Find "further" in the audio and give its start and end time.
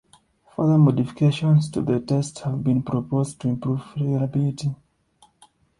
0.55-0.79